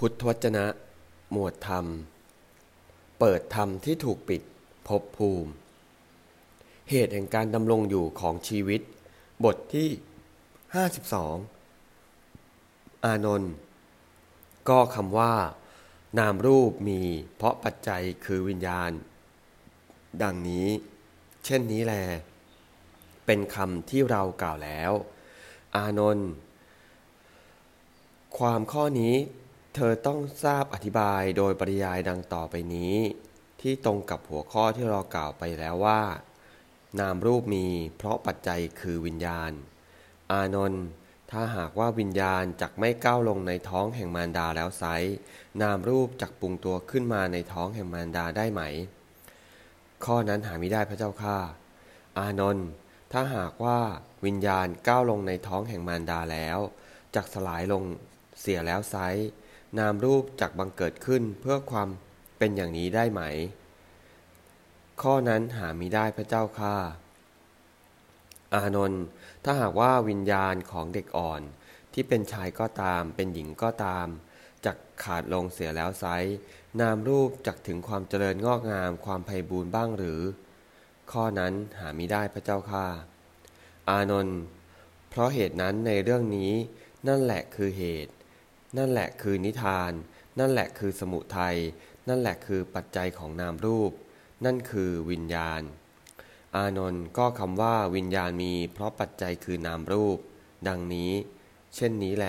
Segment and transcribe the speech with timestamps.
[0.00, 0.66] พุทธวจนะ
[1.32, 1.86] หมวดธรรม
[3.18, 4.42] เปิดธรรมที่ถูกปิด
[4.88, 5.50] พบภูมิ
[6.90, 8.80] เหตุแห่งการดำรงอยู่ของชีวิต
[9.44, 9.88] บทที่
[11.86, 13.52] 52 อานนท์
[14.68, 15.34] ก็คำว่า
[16.18, 17.00] นามรูปมี
[17.36, 18.90] เพราะปัจจัยคือวิญญาณ
[20.22, 20.68] ดังนี้
[21.44, 21.94] เช่นนี้แล
[23.26, 24.92] เป็นคำที่เรากล่าวแล้ว
[25.76, 26.28] อานนท์
[28.38, 29.16] ความข้อนี้
[29.78, 32.94] เธอต้องทราบอธิบายโดยปริยายดังต่อไปนี้
[33.60, 36.02] ที่ตรงกับหัวข้อที่เรากล่าวไปแล้วว่า
[37.00, 39.52] นามรูปมีเพราะปัจจัยคือวิญญาณ
[40.32, 40.84] อานนท์
[41.30, 44.84] ถ้าหากว่าวิญญาณจักไม่ก้าวลงในท้องแห่งมารดาแล้วไซ
[45.62, 48.62] นามรูปจักปรุงตัวขึ้นมาในท้องแห่งมารดาได้ไหม
[50.04, 51.36] ข้อนั้นหาไม่ได้พระเจ้าข้า
[52.18, 52.66] อานนท์
[53.12, 53.78] ถ้าหากว่า
[54.26, 56.58] วิญญาณก้าวลงในท้องแห่งมารดาแล้ว
[57.14, 57.82] จักสลายลง
[58.40, 58.96] เสียแล้วไซ
[59.78, 61.88] นามรูปจักบังเกิดขึ้นเพื่อความ
[62.38, 63.22] เป็นอย่างนี้ได้ไหม
[65.02, 66.76] ข้อนั้นหามิได้พระเจ้าค่า
[68.54, 69.04] อานนท์
[69.44, 71.42] ถ้าหากว่าวิญญาณของเด็กอ่อน
[71.92, 74.06] ที่เป็นชายก็ตาม เป็นหญิงก็ตาม
[74.64, 76.04] จักขาดลงเสียแล้วไซ
[76.80, 80.20] นามรูปจักถึงความเจริญงอกงามความไพ่บูรณ์บ้างหรือ
[81.12, 82.86] ข้อนั้นหามิได้พระเจ้าค่า
[83.90, 84.38] อานนท์
[85.08, 86.52] เพราะเหตุนั้นในเรื่องนี้
[87.06, 88.12] นั่นแหละคือเหตุ
[88.76, 89.92] นั่นแหละคือนิทาน
[90.38, 91.56] นั่นแหละคือสมุทัย
[92.08, 93.92] นั่นแหละคือปัจจัยของนามรูป
[94.44, 95.62] นั่นคือวิญญาณ
[96.56, 100.18] อานนท์ก็คำว่าวิญญาณมีเพราะปัจจัยคือนามรูป
[100.68, 101.12] ดังนี้
[101.74, 102.26] เช่นนี้แล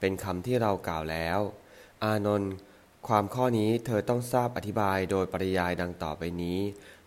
[0.00, 1.40] เป็นคำที่เรากล่าวแล้ว
[2.04, 2.52] อานนท์
[3.08, 6.58] ความข้อนี้เธอต้องทราบอธิบายโดยปริยายดังต่อไปนี้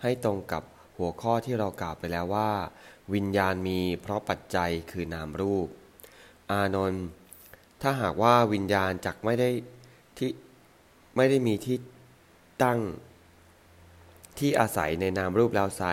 [0.01, 0.63] ให้ตรงกับ
[0.97, 2.51] หัวข้อที่เรากล่าวไปแล้วว่า
[3.13, 5.67] วิญญาณมีเพราะปัจจัยคือนามรูป
[6.51, 7.05] อานนท์
[7.81, 9.49] ถ้าหากว่าวิญญาณจักไม่ได้
[10.17, 10.31] ที่
[11.15, 11.77] ไม่ได้มีที่
[12.63, 12.79] ตั้ง
[14.39, 15.83] ที่อาศัยในนามรูปแล้วไซ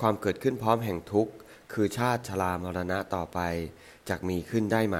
[0.00, 1.32] ความเกิดขึ้นพร้อมแห่งทุกข์
[1.72, 3.38] คือชาติชรามรณะต่อไป
[4.08, 4.98] จักมีขึ้นได้ไหม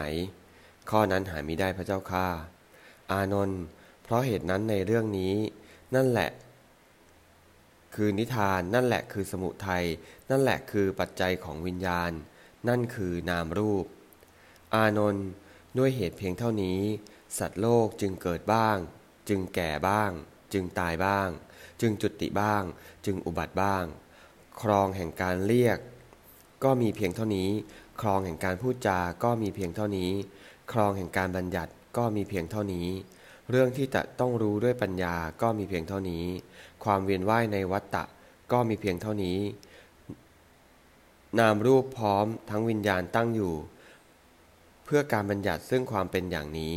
[0.90, 2.26] ข้อนั้นหามิได้พระเจ้าค่า
[3.10, 3.62] อานนท์
[4.02, 5.34] เพราะเหตุนั้นในเรื่องนี้
[5.94, 6.30] นั่นแหละ
[7.94, 9.84] คือนิทานนั่นแหละคือสมุทัย
[10.30, 12.10] นั่นแหละคือปัจจัยของวิญญาณ
[12.68, 13.86] นั่นคือนามรูป
[14.74, 15.26] อานนท์
[15.78, 16.80] ด้วยเหตุเพียงเท่านี้
[17.38, 18.76] สัตว์โลกจึงเกิดบ้าง
[19.28, 20.10] จึงแก่บ้าง
[20.52, 21.28] จึงตายบ้าง
[21.80, 22.62] จึงจุติบ้าง
[23.04, 23.84] จึงอุบัติบ้าง
[24.62, 25.78] ครองแห่งการเรียก
[26.64, 27.50] ก็มีเพียงเท่านี้
[28.00, 30.10] ครองแห่งการพูดจา ก็มีเพียงเท่านี้
[30.72, 32.88] ครองแห่งการบัญญัติก็มีเพียงเท่านี้
[33.50, 36.24] เรื่องที่จะต้องรู้ด้วยปัญญาก็มีเพียงเท่านี้
[36.84, 38.04] ความเวียนว่ายในวัฏฏะ
[38.52, 39.38] ก็มีเพียงเท่านี้
[41.38, 43.54] นามรูปพร้อมทั้งวิญญาณตั้งอยู่
[44.94, 46.74] พื่อการบัญญัติซึ่งความเป็นอย่างนี้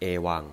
[0.00, 0.44] เอวัง